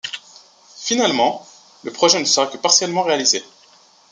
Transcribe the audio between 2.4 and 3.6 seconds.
que partiellement réalisé.